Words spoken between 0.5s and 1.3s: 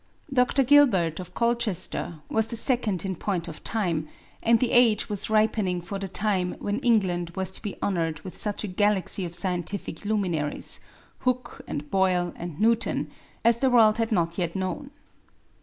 Gilbert,